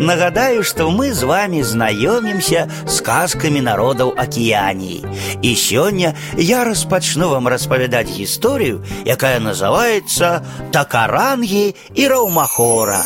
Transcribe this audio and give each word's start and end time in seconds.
Нагадаю, 0.00 0.64
что 0.64 0.90
мы 0.90 1.12
с 1.12 1.22
вами 1.22 1.60
знакомимся 1.60 2.70
с 2.86 2.96
сказками 2.96 3.60
народов 3.60 4.14
Океании. 4.16 5.04
И 5.42 5.54
сегодня 5.54 6.16
я 6.38 6.64
распочну 6.64 7.28
вам 7.28 7.46
распавядаць 7.46 8.08
историю, 8.16 8.82
якая 9.04 9.40
называется 9.40 10.42
Такаранги 10.72 11.76
и 11.94 12.08
Раўмахора. 12.08 13.02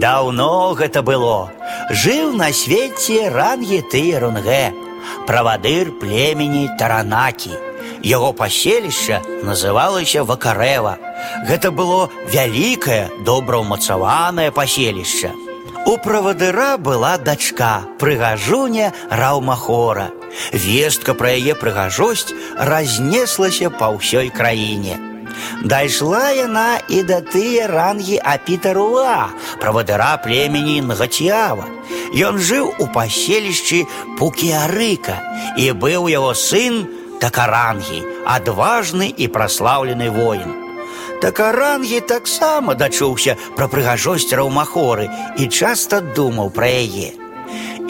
Давно 0.00 0.74
это 0.80 1.02
было. 1.02 1.52
Жил 1.90 2.32
на 2.32 2.54
свете 2.54 3.28
Раньеты 3.28 4.18
Рунге, 4.18 4.72
правадыр 5.26 5.92
племени 5.92 6.70
Таранаки. 6.78 7.50
Его 8.02 8.32
поселище 8.32 9.20
называлось 9.42 10.14
Вакарева– 10.14 10.96
Гэта 11.47 11.71
было 11.71 12.09
вялікае, 12.33 13.09
добраўмацаванае 13.25 14.51
паселішча. 14.51 15.31
У 15.85 15.97
правадыра 15.97 16.77
была 16.77 17.17
дачка, 17.17 17.81
прыгажуня 17.97 18.93
раўмахора. 19.09 20.11
Вестка 20.53 21.15
пра 21.17 21.33
яе 21.33 21.55
прыгажосць 21.57 22.35
разнеслася 22.55 23.73
па 23.73 23.89
ўсёй 23.97 24.29
краіне. 24.29 24.99
Дайшла 25.63 26.29
яна 26.37 26.79
і 26.89 27.01
да 27.09 27.19
тыя 27.25 27.65
рангі 27.71 28.21
апітаруа, 28.21 29.33
правадыра 29.61 30.17
племені 30.21 30.81
Нгацява. 30.85 31.65
Ён 32.13 32.37
жыў 32.37 32.71
у 32.77 32.85
паселішчы 32.93 33.85
Пукіарыка 34.19 35.17
і 35.57 35.71
быў 35.73 36.09
яго 36.13 36.33
сын 36.37 36.85
Такарангі, 37.21 38.01
адважны 38.25 39.13
і 39.13 39.29
праслаўлены 39.29 40.09
воін. 40.09 40.64
Такарангі 41.21 42.01
таксама 42.01 42.75
дачуўся 42.75 43.35
пра 43.55 43.67
прыгажосць 43.71 44.33
раўмахоры 44.33 45.09
і 45.37 45.47
часта 45.47 46.01
думаў 46.01 46.51
пра 46.55 46.69
яе. 46.69 47.11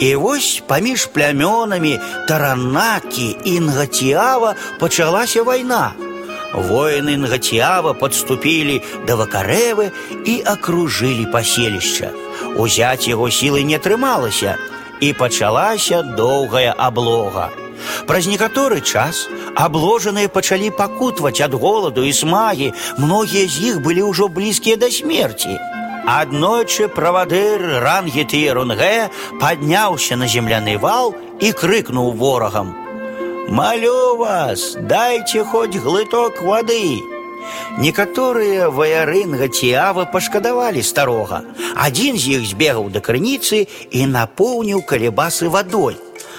І 0.00 0.14
вось 0.16 0.62
паміж 0.66 1.06
плямёнамі 1.14 1.98
таранакі 2.28 3.36
і 3.44 3.60
Нгацява 3.60 4.54
пачалася 4.80 5.42
вайна. 5.42 5.92
Воіны 6.52 7.16
Нгацява 7.16 7.94
падступілі 7.94 8.82
да 9.06 9.16
вакарэвы 9.16 9.88
і 10.26 10.34
акружылі 10.44 11.30
паселішча. 11.32 12.12
Узяць 12.56 13.08
яго 13.08 13.30
сілы 13.32 13.64
не 13.64 13.80
атрымалася, 13.80 14.58
і 15.00 15.12
пачалася 15.12 16.02
доўгая 16.02 16.74
аблога. 16.76 17.48
Праз 18.06 18.26
некаторы 18.26 18.80
час 18.80 19.28
обложенные 19.54 20.28
пачалі 20.28 20.70
пакутваць 20.70 21.40
ад 21.40 21.54
голаду 21.54 22.04
і 22.04 22.12
смагі, 22.12 22.72
многія 22.98 23.48
з 23.48 23.72
іх 23.72 23.80
былі 23.82 24.10
ўжо 24.10 24.28
блізкія 24.28 24.76
да 24.76 24.90
смерці. 24.90 25.58
Аднойчы 26.02 26.88
правадыр 26.90 27.62
рангеты 27.82 28.42
Рунгэ 28.50 29.10
падняўся 29.38 30.18
на 30.18 30.26
земляны 30.26 30.74
вал 30.78 31.14
і 31.40 31.52
крыкнуў 31.52 32.10
ворагам: « 32.18 33.48
Малю 33.48 34.16
вас, 34.18 34.74
дайце 34.78 35.44
хоць 35.44 35.78
глыток 35.78 36.42
вады. 36.42 36.98
Некаторыя 37.78 38.68
ваярынга 38.70 39.48
ціава 39.48 40.04
пашкадавалі 40.10 40.82
старога. 40.82 41.42
Адзін 41.74 42.18
з 42.18 42.38
іх 42.38 42.46
збегаў 42.50 42.90
да 42.90 43.00
крыніцы 43.00 43.66
і 43.90 44.06
напоўніў 44.06 44.82
калебасы 44.86 45.48
вадой. 45.48 45.96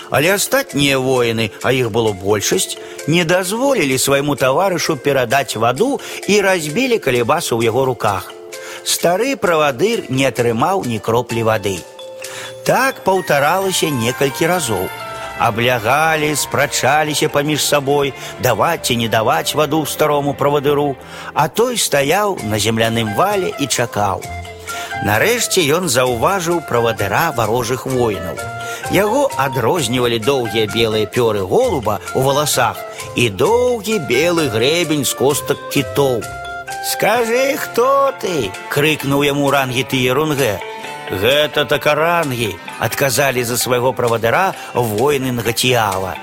Але 0.09 0.33
астатнія 0.36 1.00
воіны, 1.00 1.50
а 1.64 1.72
іх 1.73 1.89
было 1.89 2.14
большасць, 2.14 2.78
не 3.08 3.25
дазволілі 3.25 3.97
свайму 3.97 4.36
таварышу 4.36 4.95
перадаць 4.95 5.56
ваду 5.56 6.00
і 6.28 6.42
разбілі 6.42 7.00
калебасу 7.00 7.58
ў 7.58 7.72
яго 7.72 7.86
руках. 7.86 8.30
Стары 8.83 9.36
правадыр 9.36 10.06
не 10.09 10.28
атрымаў 10.28 10.83
ні 10.86 11.00
кроплі 11.00 11.44
вады. 11.47 11.80
Так 12.67 13.03
паўтаралася 13.03 13.89
некалькі 13.89 14.47
разоў. 14.47 14.86
Аблягалі, 15.39 16.36
спрачаліся 16.36 17.28
паміж 17.30 17.66
сабой, 17.66 18.13
даваць 18.44 18.85
ці 18.88 18.96
не 18.96 19.09
даваць 19.09 19.56
ваду 19.56 19.85
старому 19.85 20.34
правадыру, 20.34 20.96
а 21.34 21.47
той 21.47 21.78
стаяў 21.78 22.38
на 22.44 22.59
земляным 22.59 23.16
вале 23.16 23.51
і 23.59 23.68
чакаў. 23.68 24.22
Нарэшце 25.03 25.66
ён 25.75 25.90
заўважыў 25.90 26.62
правадыра 26.69 27.34
варожых 27.35 27.85
воінаў. 27.85 28.38
Яго 28.91 29.29
адрознівалі 29.38 30.19
доўгія 30.19 30.68
белыя 30.74 31.07
пёры 31.07 31.41
голуба 31.47 32.00
ў 32.13 32.19
валасах 32.22 32.78
і 33.16 33.29
доўгі 33.29 34.00
белы 34.09 34.50
грэбень 34.50 35.06
з 35.06 35.13
костак 35.13 35.57
кітоў. 35.69 36.24
Скажы, 36.84 37.56
хто 37.57 38.12
ты? — 38.19 38.74
крыкнуў 38.74 39.24
яму 39.24 39.47
рангіты 39.51 39.97
Ерунгэ. 40.03 40.59
Гэта 41.12 41.63
такарангі, 41.66 42.56
адказалі 42.79 43.44
за 43.44 43.57
свайго 43.57 43.94
правадыра 43.94 44.53
воіны 44.74 45.31
Нгаціява. 45.31 46.16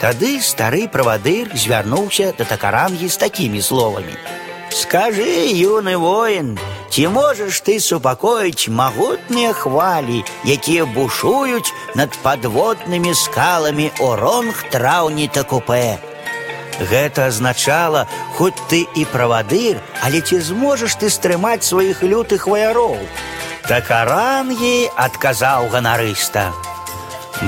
Тады 0.00 0.40
стары 0.40 0.88
правадыр 0.88 1.50
звярнуўся 1.54 2.32
да 2.38 2.44
такарангі 2.44 3.08
з 3.08 3.16
такімі 3.16 3.62
словамі: « 3.62 4.43
Скажы, 4.74 5.50
юны 5.54 5.96
воін, 5.96 6.58
Ці 6.90 7.06
можаш 7.14 7.60
ты 7.62 7.78
супакоіць 7.78 8.66
магутныя 8.66 9.52
хвалі, 9.54 10.24
якія 10.42 10.84
бушуюць 10.90 11.70
над 11.94 12.16
падводнымі 12.24 13.14
скаламі 13.14 13.90
оронг 14.02 14.64
траўні 14.74 15.28
та 15.30 15.44
купе. 15.46 16.02
Гэта 16.80 17.30
азначала, 17.30 18.08
хоць 18.34 18.58
ты 18.66 18.82
і 18.96 19.04
правадыр, 19.04 19.78
але 20.02 20.18
ці 20.18 20.40
зможаш 20.42 20.98
ты 20.98 21.14
стрымаць 21.14 21.62
сваіх 21.62 22.02
лютых 22.02 22.50
ваяроў. 22.50 22.98
Такарангі 23.70 24.90
адказаў 24.96 25.70
ганарыста. 25.70 26.50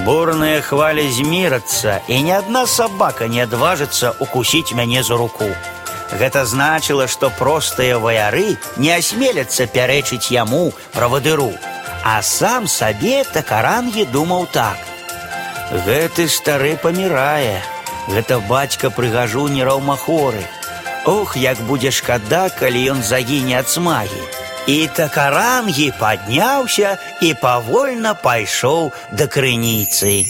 Бурныя 0.06 0.62
хвалі 0.62 1.10
змірацца, 1.10 1.98
і 2.06 2.22
ні 2.22 2.38
адна 2.38 2.62
сабака 2.70 3.26
не 3.26 3.42
адважыцца 3.42 4.14
укусіць 4.22 4.70
мяне 4.78 5.02
за 5.02 5.18
руку. 5.18 5.50
Гэта 6.12 6.44
значыла, 6.44 7.08
што 7.08 7.30
простыя 7.30 7.98
ваяры 7.98 8.56
не 8.76 8.94
асмеляцца 8.94 9.66
пярэчыць 9.66 10.30
яму 10.30 10.72
правадыру, 10.92 11.52
а 12.04 12.20
сам 12.22 12.68
сабе 12.68 13.24
такарангі 13.24 14.04
думаў 14.12 14.48
так: 14.52 14.76
Гэты 15.86 16.28
стары 16.28 16.76
памірае, 16.82 17.62
Гэта 18.08 18.40
бацька 18.40 18.90
прыгажу 18.90 19.48
не 19.48 19.64
раўмахоры. 19.64 20.42
Ох, 21.06 21.36
як 21.36 21.58
будзе 21.66 21.90
шкада, 21.90 22.48
калі 22.50 22.82
ён 22.94 23.02
загіне 23.02 23.58
ад 23.58 23.68
смагі. 23.68 24.22
І 24.66 24.86
такарангі 24.94 25.90
падняўся 25.98 26.98
і 27.20 27.34
павольна 27.34 28.14
пайшоў 28.14 28.92
да 29.10 29.26
крыніцы. 29.26 30.26